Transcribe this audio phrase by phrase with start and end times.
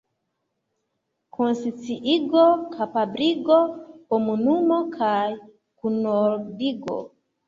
[1.35, 2.43] konsciigo,
[2.75, 3.57] kapabligo,
[4.07, 5.29] komunumo kaj
[5.83, 6.97] kunordigo.